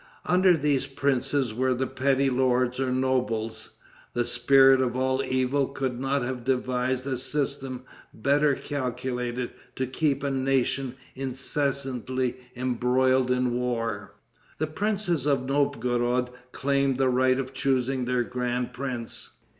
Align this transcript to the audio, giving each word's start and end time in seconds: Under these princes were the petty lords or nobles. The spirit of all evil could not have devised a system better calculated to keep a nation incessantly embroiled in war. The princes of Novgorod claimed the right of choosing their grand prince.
Under 0.25 0.57
these 0.57 0.87
princes 0.87 1.53
were 1.53 1.75
the 1.75 1.85
petty 1.85 2.31
lords 2.31 2.79
or 2.79 2.91
nobles. 2.91 3.75
The 4.15 4.25
spirit 4.25 4.81
of 4.81 4.95
all 4.95 5.23
evil 5.23 5.67
could 5.67 5.99
not 5.99 6.23
have 6.23 6.43
devised 6.43 7.05
a 7.05 7.19
system 7.19 7.83
better 8.11 8.55
calculated 8.55 9.51
to 9.75 9.85
keep 9.85 10.23
a 10.23 10.31
nation 10.31 10.95
incessantly 11.13 12.37
embroiled 12.55 13.29
in 13.29 13.53
war. 13.53 14.15
The 14.57 14.65
princes 14.65 15.27
of 15.27 15.45
Novgorod 15.45 16.31
claimed 16.51 16.97
the 16.97 17.07
right 17.09 17.37
of 17.37 17.53
choosing 17.53 18.05
their 18.05 18.23
grand 18.23 18.73
prince. 18.73 19.29